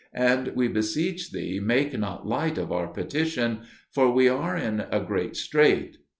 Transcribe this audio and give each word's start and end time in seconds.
And, 0.15 0.47
we 0.55 0.67
beseech 0.67 1.29
thee, 1.31 1.59
make 1.59 1.95
not 1.95 2.25
light 2.25 2.57
of 2.57 2.71
our 2.71 2.87
petition, 2.87 3.59
for 3.91 4.09
we 4.09 4.27
are 4.27 4.57
in 4.57 4.79
a 4.89 4.99
great 4.99 5.35
strait. 5.37 5.97